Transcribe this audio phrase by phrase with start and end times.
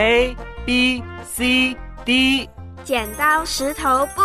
[0.00, 2.48] A B C D，
[2.84, 4.22] 剪刀石头布，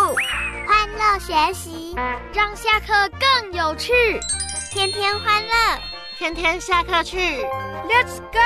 [0.66, 1.94] 欢乐学习，
[2.34, 3.92] 让下课更有趣，
[4.72, 5.52] 天天欢乐，
[6.18, 7.18] 天天下课去
[7.90, 8.40] ，Let's go，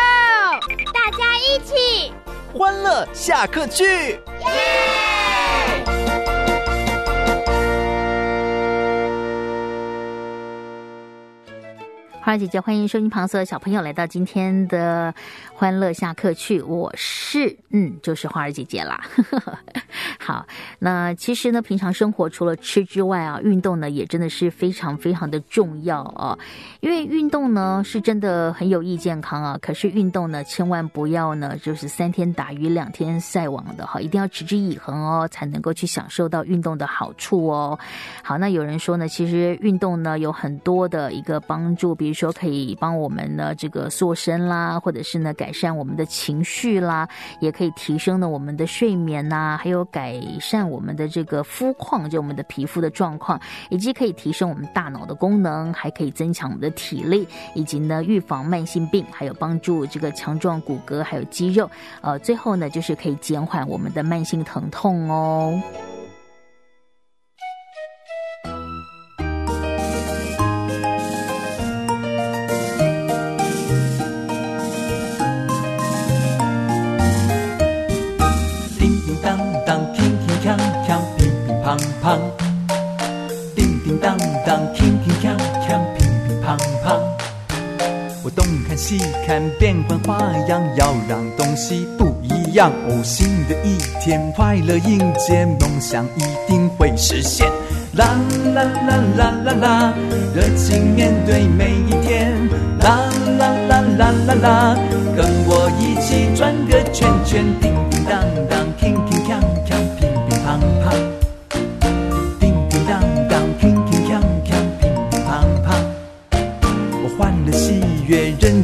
[0.92, 2.12] 大家一起。
[2.52, 5.09] 欢乐下课去，耶！
[12.30, 15.12] 花儿姐姐，欢迎收音旁所有小朋友来到今天的
[15.52, 16.62] 欢乐下课去。
[16.62, 19.04] 我是嗯，就是花儿姐姐啦。
[20.20, 20.46] 好，
[20.78, 26.38] 那其实呢，平常生活除了吃之外啊，运动呢也真的是非常非常的重要啊。
[26.82, 29.58] 因为运动呢是真的很有益健康啊。
[29.60, 37.80] 可是运动呢，千万不要呢就是三天打鱼两天晒网的哈，一定要持之以恒哦，才能够去享受到运动的好处哦。
[38.22, 47.08] 好，那有人说呢，其实运动呢有很多的一个帮助，比如说可以帮我们呢这个塑身啦，或者是呢改善我们的情绪啦，
[47.40, 50.20] 也可以提升呢我们的睡眠呐，还有改。
[50.40, 53.40] 善我们的这个肤况，就我们的皮肤的状况，
[53.70, 61.70] 以及可以提升我们大脑的功能，还可以增强我们的体力，以及呢预防慢性病，还有帮助这个强壮骨骼还有肌肉。
[62.02, 65.62] 呃，最后呢就是可以减缓我们的慢性疼痛哦。
[82.02, 82.20] 胖，
[83.56, 87.00] 叮叮当当，铿铿锵锵，乒乒乓乓。
[88.24, 92.72] 我东看西看，变换花样，要让东西不一样。
[92.88, 97.48] 哦，新的一天，快乐迎接，梦想一定会实现。
[97.94, 98.06] 啦
[98.54, 99.94] 啦啦啦啦啦，
[100.36, 102.32] 热情面对每一天。
[102.80, 104.78] 啦啦啦啦啦啦，
[105.18, 109.19] 跟我一起转个圈圈，叮叮当当，铿铿锵锵，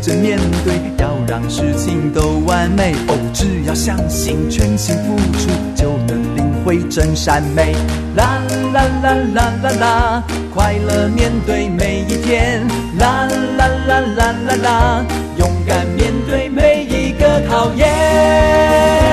[0.06, 2.94] 认真面对，要让事情都完美。
[3.08, 7.74] 哦，只要相信，全心付出，就能领会真善美。
[8.16, 8.40] 啦
[8.72, 10.24] 啦啦啦啦啦，
[10.54, 12.62] 快乐面对每一天。
[13.00, 13.28] 啦
[13.58, 15.06] 啦啦啦啦啦，
[15.38, 19.05] 勇敢面对每一个考验。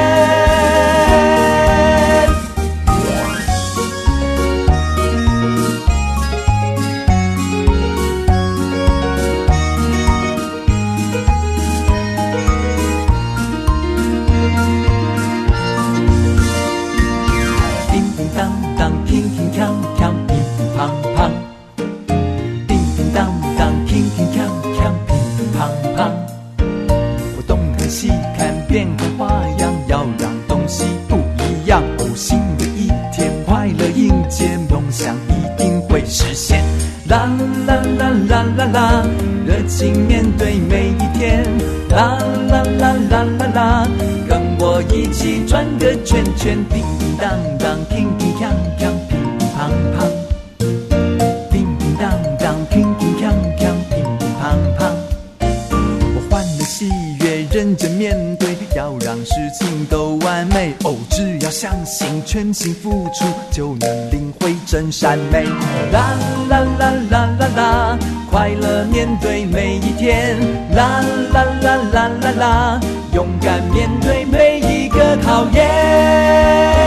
[64.93, 65.45] 善美。
[65.91, 66.15] 啦
[66.51, 67.99] 啦啦啦啦啦，
[68.31, 70.39] 快乐面对每一天。
[70.77, 72.81] 啦啦啦啦啦啦，
[73.15, 76.82] 勇敢面对每一个考验。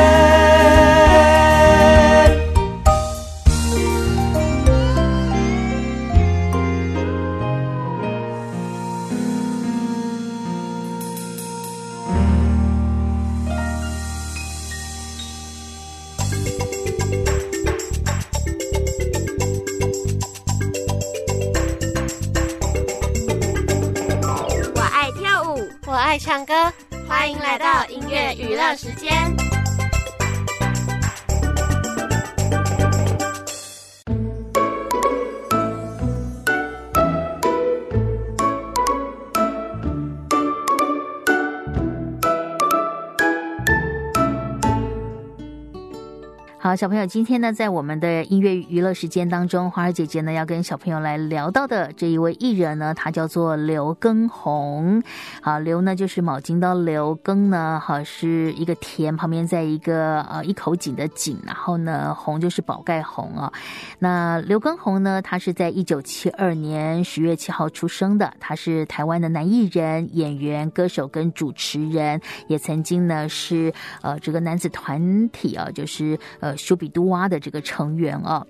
[26.25, 26.73] 唱歌，
[27.07, 29.44] 欢迎来到音乐娱乐时间。
[46.65, 55.03] 好，小朋友，今天呢，在我们的音乐娱乐时间当中，花儿姐姐呢要跟小朋友来聊到的这一位艺人呢，他叫做刘畊宏。
[55.43, 63.53] 好，刘呢就是卯金刀刘，畊呢好是一个田旁边在一个呃一口井的井，然后呢宏就是宝盖宏啊。
[63.99, 73.71] 那刘畊宏呢，他是在一九七二年十月七号出生的，他是台湾的男艺人、演员、歌手跟主持人，也曾经呢是
[74.01, 76.54] 呃这个男子团体啊，就是呃。
[76.57, 78.45] 修比杜娃的这个成员啊。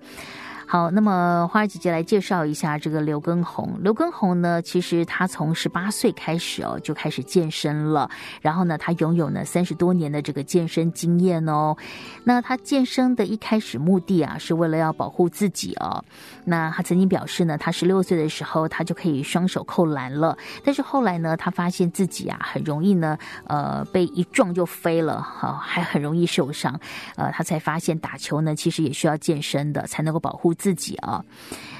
[0.67, 3.77] 好，那么花儿姐姐来介绍一下这个刘畊宏。
[3.81, 8.09] 刘畊宏呢，其实他从十八岁开始哦，就开始健身了。
[8.41, 11.77] 然后呢，他拥有呢三十多年的这个健身经验哦。
[12.23, 16.03] 那他健身的一开始目的啊，是为了要保护自己哦。
[16.45, 20.35] 那他曾经表示呢，他十六岁的时候，他就可以双手扣篮了。
[20.63, 23.15] 但是后来呢，他发现自己啊，很容易呢，
[23.45, 26.79] 呃，被一撞就飞了，哈，还很容易受伤。
[27.15, 30.54] 呃，他才发现打球呢，其实也需要健身的，才能够保护。
[30.57, 31.23] 自己啊，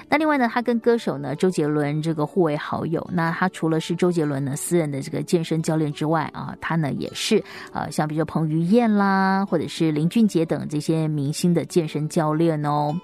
[0.10, 3.06] 那另外呢，他跟歌手呢周杰伦这个互为好友。
[3.12, 7.44] 那他除了是周杰伦呢私人的这个健身教练之外啊，他呢也是
[7.74, 12.95] 呃，像比如说彭于晏啦，或者是林俊杰等这些明星的健身教练哦。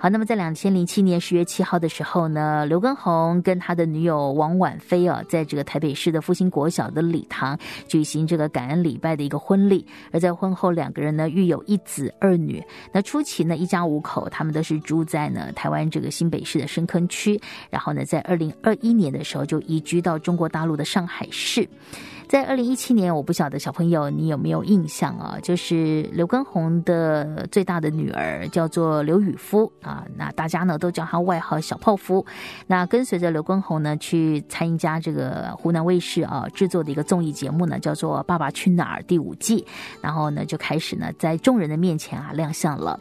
[0.00, 7.58] 好，那么在两千零七年十月七号的时候呢，刘畊宏跟他的女友王婉菲啊，在这个台北市的复兴国小的礼堂
[7.88, 9.84] 举行这个感恩礼拜的一个婚礼。
[10.12, 12.62] 而在婚后，两个人呢育有一子二女。
[12.92, 17.40] 那初期呢，一家五口，他们都是住在呢台湾这个新北市的深坑区。
[17.68, 21.68] 然后呢，在二零二一年的时候，就移居到中国大陆的上海市。
[22.28, 25.38] 在二零一七年，我不晓得小朋友你有没有印象啊？
[25.42, 32.24] 就是刘畊宏的最大的女儿叫做刘雨夫啊，那大家呢都叫他外号小泡芙。
[32.66, 39.66] 那跟随着刘畊宏呢去参加这个湖南卫视啊制作的一个综艺节目呢，叫做《爸爸去哪儿》第五季，
[40.02, 43.00] 然后呢就开始呢在众人的面前啊亮相了。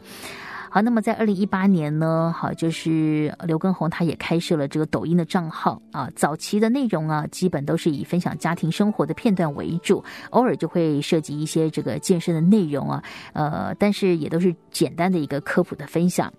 [0.77, 6.07] 好，那么在二零一八年呢，好，就是刘畊宏他也开设了这个抖音的账号啊。
[6.15, 13.03] 早期的内容啊，基本都是以分享家庭生活的片段为主，偶尔就会涉及一些这个健身的内容啊，
[13.33, 16.31] 呃，但是也都是简单的一个科普的分享。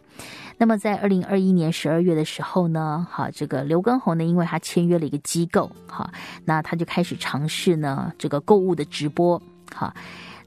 [0.57, 6.09] 那么在二零二一年十二月的时候呢，好，这个刘畊宏呢，因为他签约了一个机构，好，
[6.45, 9.43] 那他就开始尝试呢这个购物的直播，
[9.75, 9.93] 好。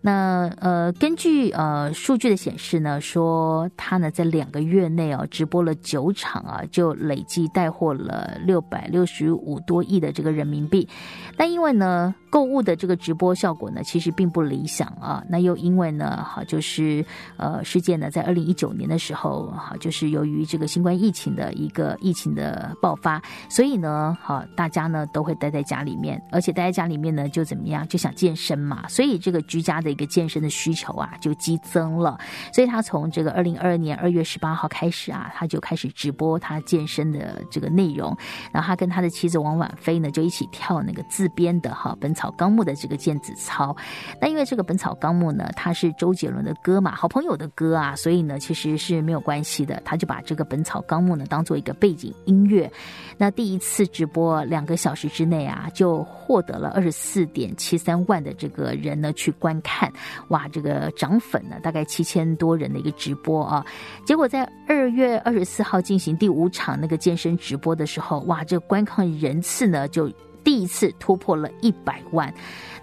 [0.04, 10.90] 那呃，根据呃数据的显示呢，说他呢在两个月内啊直播了九场啊，就累计带货了六百六十五多亿的这个人民币。
[11.38, 15.24] 但因为呢购物的这个直播效果呢，其实并不理想啊。
[15.30, 17.06] 那又因为呢，哈，就是
[17.38, 29.91] 呃事件呢在二零一九年的时候哈，就是由于这个新冠疫情的一个疫情的爆发，所以呢，哈，大家呢都会待在家里面，而且待在家里面呢就怎么样，就想健身嘛，所以这个居家的。
[29.92, 32.18] 一个健身的需求啊，就激增了，
[32.54, 38.16] 所以他从这个二零二二年二月十八号开始啊，他就开始直播他健身的这个内容。
[38.52, 43.74] 然后他跟他的妻子王婉菲呢，就一起跳那个自编的哈《本草纲目》的这个健子操。
[44.20, 49.82] 那因为这个《本草纲目》呢，它是周杰伦的歌嘛，好朋友的歌啊，所以呢其实是没有关系的。
[49.86, 52.70] 他就把这个《本草纲目》呢当做一个背景音乐。
[53.18, 59.81] 那第一次直播两个小时之内啊，就获得了二十四点七三万的这个人呢去观看。
[59.82, 59.92] 看，
[60.28, 63.66] 哇，这个涨粉呢，大概七千多人的一个直播啊，
[64.06, 70.08] 结果在二月二十四号进行第五场那个健身直播的时候，哇，这个观看人次呢就
[70.44, 72.32] 第一次突破了一百万。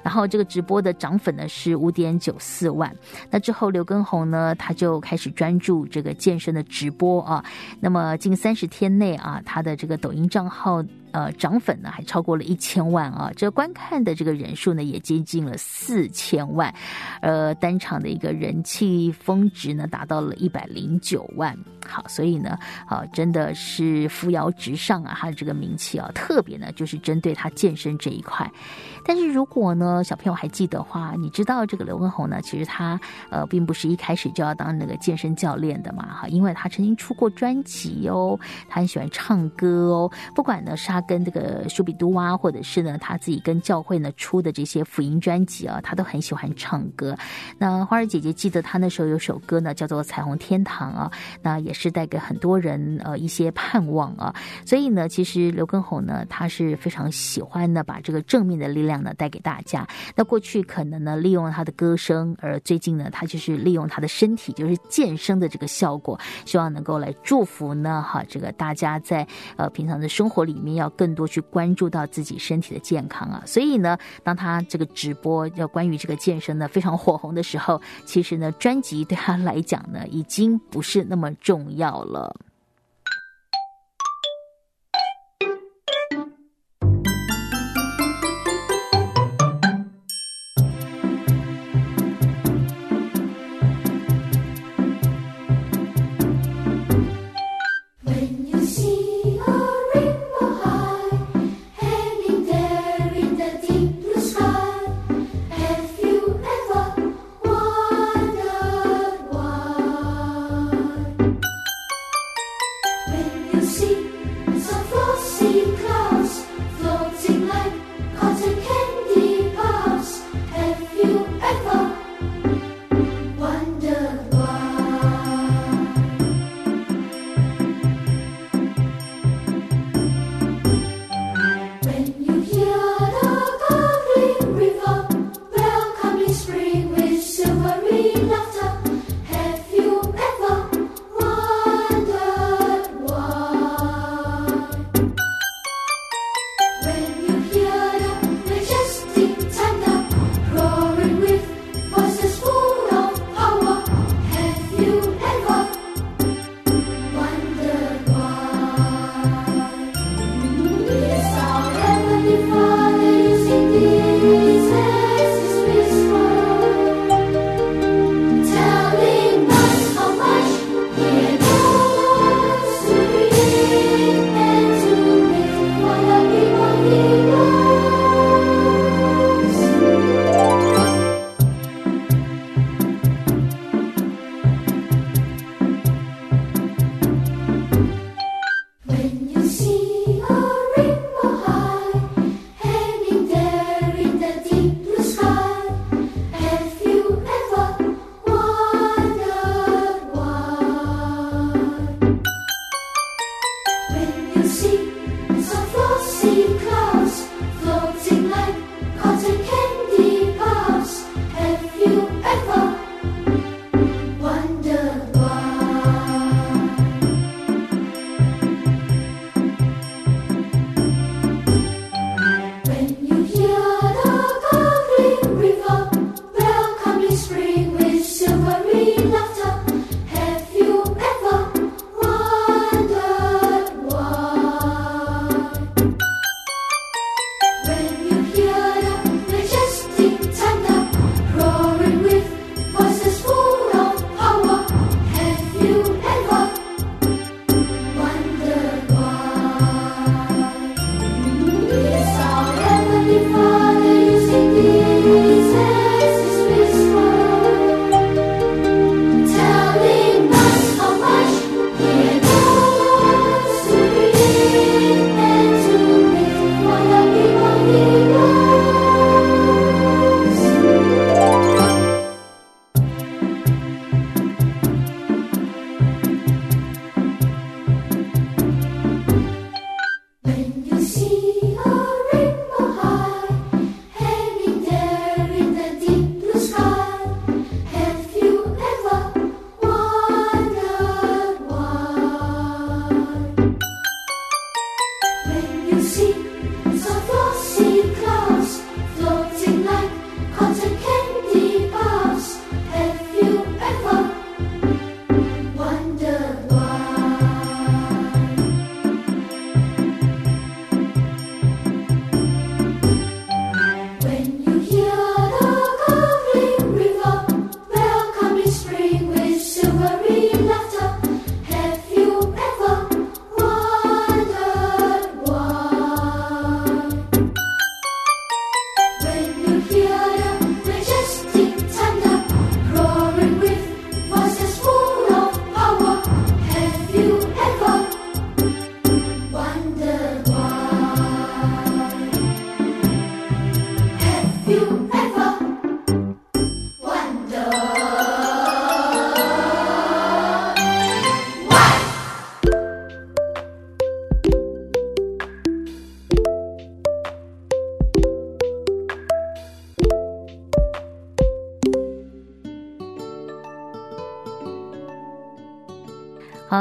[0.01, 2.91] 然后这个直播的涨粉呢是五点九四万。
[3.31, 7.45] 那之后刘畊宏呢他就开始专注这个健身的直播啊。
[7.81, 10.83] 那么近三十天内啊，他的这个抖音账号
[11.13, 13.31] 呃涨粉呢还超过了一千万啊。
[13.37, 16.73] 这观看的这个人数呢也接近了四千万，
[17.21, 21.57] 呃单场的一个人气峰值呢达到了一百零九万。
[21.87, 28.51] 好，所以呢啊真的是扶摇直上啊，他的这个名气啊特别呢就是针对他健身这一块。
[29.05, 33.01] 但是如果呢，小朋友还记得话，你知道这个刘畊宏呢，其实他
[33.31, 38.39] 呃并不是一开始就要当那个健身教练的嘛，哈，因为他曾经出过专辑哦，
[38.69, 47.17] 他很喜欢唱歌哦，不管呢是跟这个舒比都啊，或者是呢他自己跟教会呢出的这些福音专辑啊，他都很喜欢唱歌。
[47.57, 54.35] 那花儿姐姐记得他那时候有首歌呢，叫做《彩虹天堂》啊，那也是带给很多人呃一些盼望啊。
[54.67, 58.99] 所以呢，其实刘畊宏呢，他是非常喜欢呢把这个正面的力量。
[58.99, 59.87] 呢带给大家。
[60.17, 69.25] 那过去可能呢利用他的歌声，而最近呢他就是利用他的身体，就是健身的这个效果，希望能够来祝福呢哈这个大家在
[69.57, 73.43] 呃平常的生活里面要更多去关注到自己身体的健康啊。
[73.47, 82.35] 所以呢，当他这个直播要关于这个健身呢非常火红的时候，其实呢，专辑对他来讲呢，已经不是那么重要了。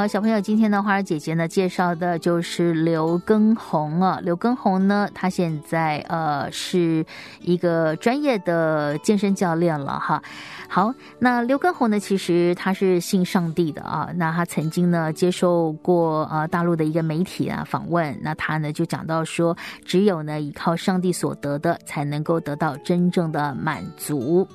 [0.08, 4.20] 小朋友，今天呢，花儿姐姐呢介绍的就是刘耕宏啊。
[4.24, 7.06] 刘耕宏呢，他现在呃是
[7.42, 10.24] 一个专业的健身教练了哈。
[10.70, 14.10] 好，那刘耕宏呢，其实他是信上帝的啊。
[14.16, 24.48] 那他曾经呢接受过呃大陆的一个媒体啊访问，那他呢就讲到说，只有呢依靠上帝所得的，才能够得到真正的满足。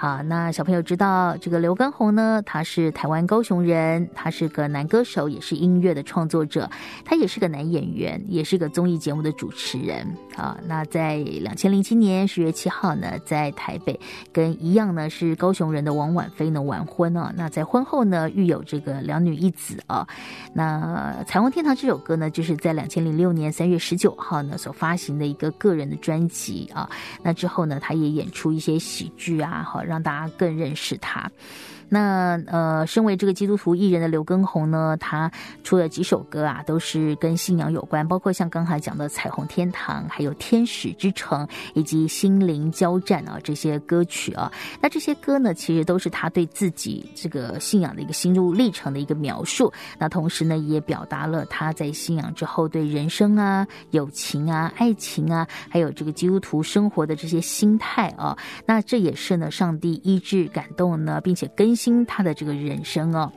[0.00, 2.40] 好，那小朋友知道这个刘畊宏呢？
[2.46, 6.70] 他是台湾高雄人，他是个男歌手，也是音乐的创作者，
[7.04, 10.06] 他也是个男演员，也是个综艺节目的主持人。
[10.36, 13.98] 啊，那在两千零七年十月七号呢，在台北
[14.32, 17.34] 跟一样呢是高雄人的王婉菲呢完婚啊。
[17.36, 20.06] 那在婚后呢，育有这个两女一子啊。
[20.54, 26.88] 那《彩虹天堂》这首歌呢，就是在两千零六年三月十九号呢所发行的一个个人的专辑啊。
[27.20, 29.82] 那之后呢，他也演出一些喜剧啊，好。
[29.88, 31.30] 让大家更认识他。
[31.88, 35.30] 那呃，身为这个基督徒艺人的刘畊宏呢，他
[35.64, 44.52] 出了几首歌啊，都是跟信仰有关，包括像刚才讲的《彩虹天堂》、还有《天使之城》以及《心灵交战》啊这些歌曲啊。
[44.82, 49.72] 那这些歌呢，其实都是他对自己这个信仰的一个心路历程的一个描述。
[49.98, 58.36] 那同时呢，也表达了他在信仰之后对人生啊、友情啊、爱情啊，还有这个基督徒生活的这些心态啊。
[58.66, 63.32] 那这也是呢，上帝医治感动呢，并且更他的这个人生哦。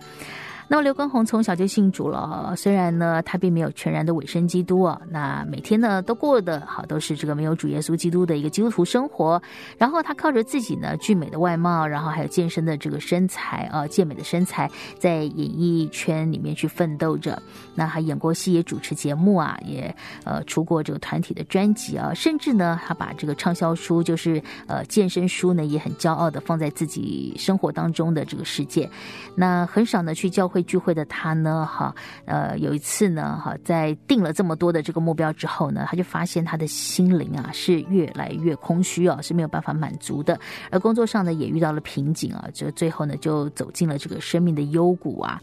[0.72, 9.42] 那么刘畊宏从小就信主了，虽然呢他并没有全然的委身基督啊，那每天呢都过得好，都是这个没有主耶稣基督的一个基督徒生活。
[9.78, 17.38] 然后他靠着自己呢俊美的外貌，然后还有健身的这个身材啊，健美的身材，在演艺圈里面去奋斗着。
[17.75, 28.90] 那还演过戏，也主持节目啊，也呃出过这个团体的专辑啊，甚至呢他把这个畅销书，就是呃健身书呢，也很骄傲的放在自己生活当中的这个世界。
[29.36, 30.61] 那很少呢去教会。
[30.63, 31.94] 聚会的他呢，哈，
[32.25, 40.39] 呃，有一次呢，哈，在定了这么多的这个目标之后呢，他就发现他的心灵啊是越来越空虚啊，是没有办法满足的，
[40.70, 45.41] 而工作上呢也遇到了瓶颈啊，就最后呢就走进了这个生命的幽谷啊。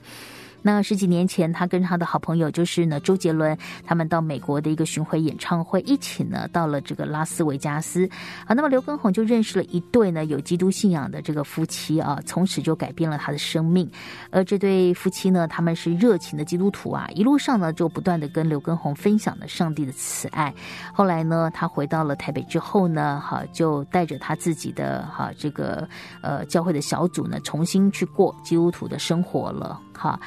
[0.61, 8.09] 那十几年前，他跟他的好朋友就是呢周杰伦，他们到美国的一个巡回演唱会，一起呢到了这个拉斯维加斯
[8.45, 8.55] 啊。
[8.55, 13.88] 那么刘畊宏就认识了一对呢有基督信仰的这个夫妻啊，从此就改变了他的生命。
[14.31, 20.53] 而这对夫妻呢，他们是热情的基督徒啊，一路上呢就不断的跟刘畊宏分享了上帝的慈爱。
[20.93, 25.88] 后来呢，他回到了台北之后呢，哈就带着他自己的哈这个
[26.21, 29.81] 呃教会的小组呢，重新去过基督徒的生活了。
[29.99, 30.19] 哈，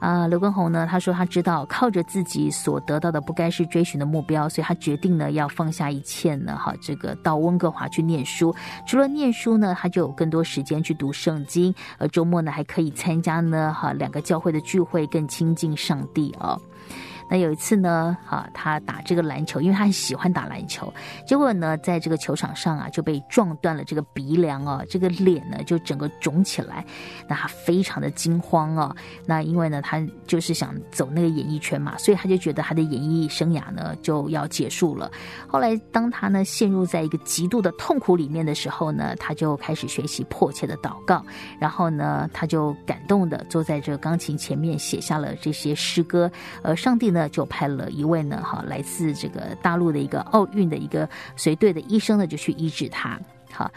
[0.00, 0.88] 啊，刘根宏呢？
[0.90, 8.54] 他说他知道靠着自己所得到的不该是追寻的目标，所以他决定呢要放下一切呢，哈，这个到温哥华去念书。
[8.86, 16.60] 除了念书呢，他就有更多时间去读圣经，而周末呢还可以参加呢，哈，两个教会的聚会，更亲近上帝哦。
[17.30, 20.92] 那有一次呢，哈，他打这个篮球，因为他很喜欢打篮球，
[21.26, 26.84] 结果呢，在这个球场上啊，就被撞断了这个鼻梁哦，这个脸呢就整个肿起来，
[27.26, 28.94] 那他非常的惊慌哦。
[29.24, 35.10] 那因为呢，他就是想走那个演艺圈嘛，所以他就觉得他的演艺生涯呢就要结束了。
[35.48, 41.24] 后来，当他呢陷入在一个极度的痛苦里面的时候呢，他就开始学习迫切的祷告，
[41.58, 46.30] 然后呢，他就感动的坐在这个钢琴前面写下了这些诗歌，
[46.62, 47.13] 而上帝。
[47.14, 53.16] 那就派了一位呢，哈，来自这个大陆的一个奥运的一个随队的医生呢，就去医治他。
[53.52, 53.70] 好，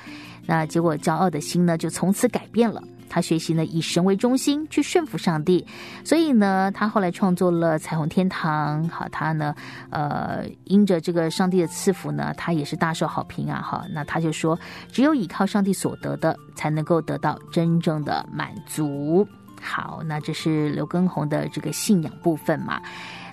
[0.48, 2.82] 那结果骄傲的心呢，就从此改变了。
[3.10, 5.66] 他学习呢，以神为中心去顺服上帝，
[6.04, 8.84] 所以呢，他后来创作了《彩虹天堂》。
[8.90, 9.56] 好，他呢，
[9.92, 13.62] 呃，因着这个上帝的赐福呢，他也是大受好评啊。
[13.62, 14.60] 哈，那他就说，
[14.92, 19.26] 只有依靠上帝所得的，才能够得到真正的满足。
[19.62, 22.82] 好，那这是刘畊宏的这个信仰部分嘛。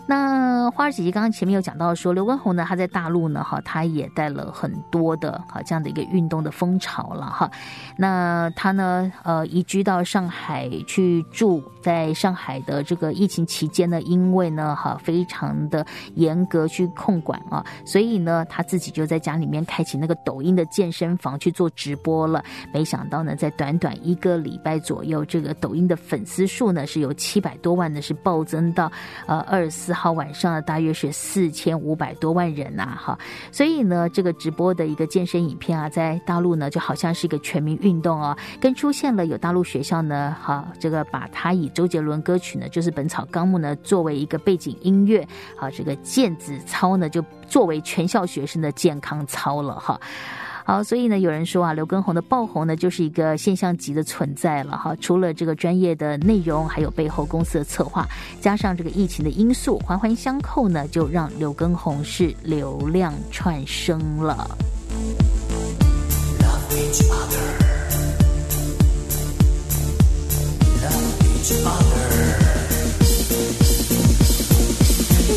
[0.06, 7.50] 那花儿姐姐刚刚前面有讲到说，刘畊宏呢，他在大陆呢，哈，他也带了很多的哈这样的一个运动的风潮了哈。
[7.96, 15.86] 那他呢，呃，移居到上海去住，在上海的这个疫情期间呢，因为呢，哈，非常的
[16.16, 22.44] 严格去控管啊，所以呢，他自己就在家里面开启那个抖音的健身房去做直播了。
[22.74, 28.92] 没想到呢，在短短一个礼拜左右，这个抖音的粉丝数呢，是有七百多万呢，是暴增到
[29.24, 29.93] 呃二十四。
[29.94, 33.18] 号晚上呢大约是四千五百多万人呐，哈，
[33.52, 45.26] 所以呢，这个直播的一个健身影片啊，在大陆呢就好像是一个全民运动哦，跟出现了有大陆学校呢，哈，这个把它以周杰伦歌曲呢，就是《本草纲目》呢作为一个背景音乐，
[45.56, 50.00] 好，这个健子操呢就作为全校学生的健康操了哈。
[50.66, 54.96] 好，所以呢，有人说啊，刘畊宏的爆红呢，就是一个现象级的存在了哈。
[54.98, 58.08] 除了这个专业的内容，还有背后公司的策划，
[58.40, 64.56] 加上这个疫情的因素，环环相扣呢，就让刘畊宏是流量串升了。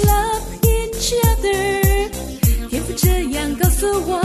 [0.06, 2.10] Love each other，
[2.70, 4.22] 天赋这样告诉我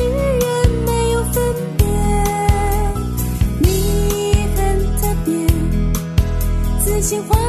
[0.00, 1.86] 世人没有分别，
[3.60, 4.58] 你很
[4.96, 5.30] 特别，
[6.82, 7.39] 自信。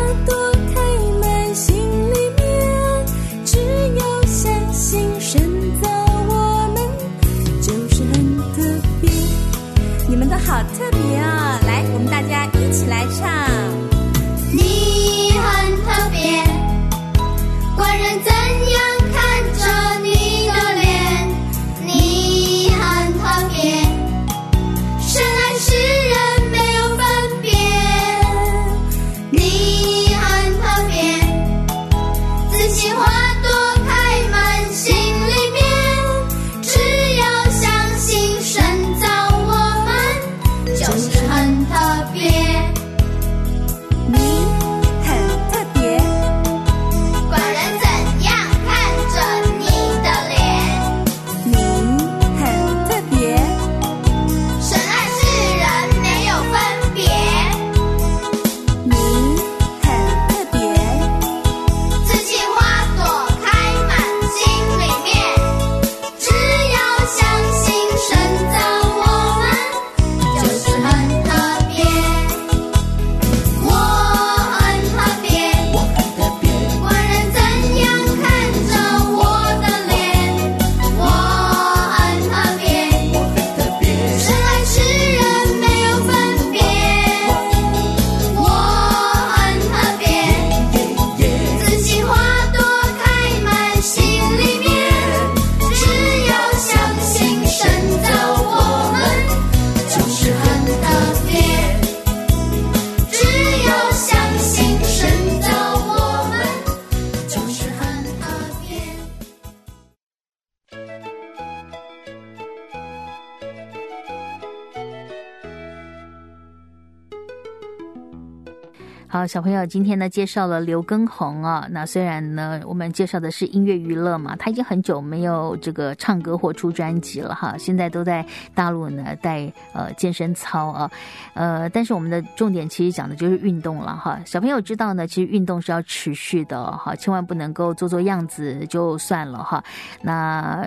[119.27, 121.67] 小朋友，今天呢介绍了刘畊宏啊。
[121.69, 127.55] 那虽然呢我们介绍的是音乐娱乐嘛，他已经很久没有这个唱歌或出专辑了哈。
[127.57, 130.91] 现在都在大陆呢带呃健身操啊，
[131.33, 134.19] 呃，但是我们的重点其实讲的就是运动了哈。
[134.25, 139.63] 小朋友知道呢，其实运动是要持续的哈，千万不能够做做样子就算了哈。
[140.01, 140.65] 那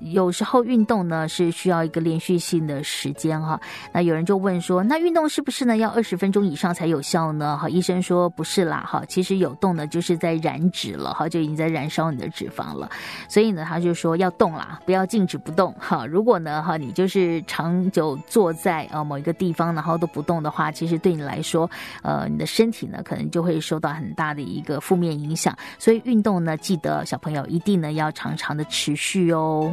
[0.00, 3.58] 有时候运动呢是需要一个连续性的时间哈。
[3.92, 7.56] 那有人就问说，那运动是不是呢要二十分钟以上才有效呢？
[7.56, 7.68] 哈。
[7.68, 12.90] 医生说不是啦，哈，其实有动的，就是在燃脂了，哈，就已经在燃烧你的脂肪了。
[13.28, 16.04] 所以呢，他就说要动啦，不要静止不动，哈。
[16.04, 21.68] 如果呢，哈，你就是长久坐在呃某一个地方，然后都不动的话，其实对你来说，
[22.02, 25.56] 呃，你的身体呢，可能就会受到很大的一个负面影响。
[25.78, 29.72] 所以运动呢，记得小朋友一定呢要常常的持续哦。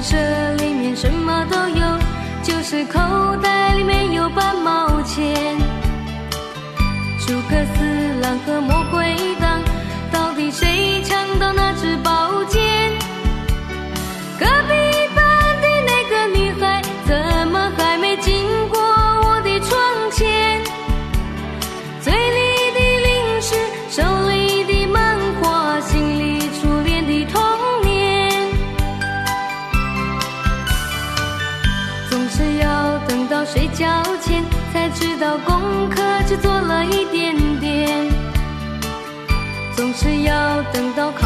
[0.00, 1.98] 这里面什么都有，
[2.42, 2.98] 就是口
[3.42, 5.56] 袋里没有半毛钱。
[7.26, 8.60] 诸葛四郎和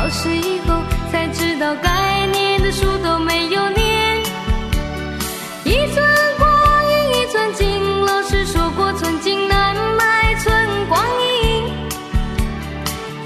[0.02, 4.18] 考试以后，才知道该念的书都没有念。
[5.64, 6.04] 一寸
[6.40, 6.50] 光
[6.90, 11.72] 阴一寸金，老师说过寸金难买寸光阴。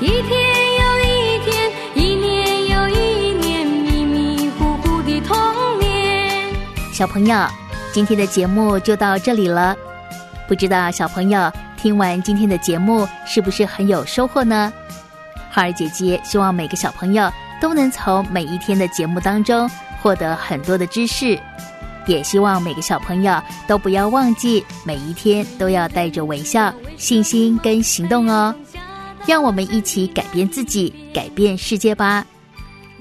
[0.03, 0.39] 一天
[0.77, 6.55] 又一天，一年又一年，迷迷糊糊的童年。
[6.93, 7.49] 小朋友，
[7.91, 9.75] 今天的节目就到这里了。
[10.47, 14.71] 不知道小朋友听完今天的节目是不是很有收获呢？
[15.57, 19.67] 花儿姐姐希望每个小朋友都能从每一天的节目当中
[20.03, 21.41] 获得很多的知识，
[22.07, 28.55] 也希望每个小朋友都不要忘记每一天都要带着微笑、信心跟行动哦。
[29.25, 32.27] 让我们一起改变自己，改变世界吧。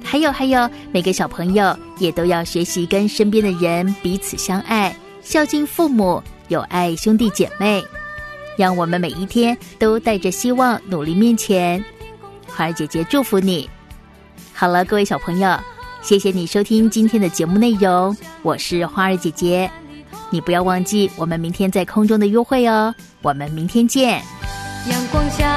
[0.02, 7.84] 还有还有，每个小朋友也都要学习跟身边的人彼此相爱，孝敬父母，友爱兄弟姐妹。
[8.58, 11.84] 让我们每一天都带着希望努力面前。
[12.48, 13.70] 花儿姐姐祝福你。
[14.54, 15.60] 好了，各位小朋友，
[16.02, 19.70] 谢谢你收听今天的节目内容，我是花儿姐姐。
[20.32, 24.22] 你不要忘记我们明天在空中的约会哦，我们明天见。
[24.90, 25.55] 阳光下，